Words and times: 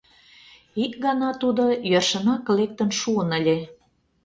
Ик 0.83 0.93
гана 1.05 1.29
тудо 1.41 1.65
йӧршынак 1.89 2.43
лектын 2.57 2.89
шуын 2.99 3.29
ыле. 3.39 3.57